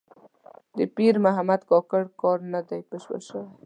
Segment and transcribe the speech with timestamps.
[0.77, 3.47] د پیر محمد کاکړ کار نه دی بشپړ شوی.